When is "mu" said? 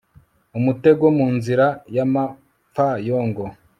1.17-1.27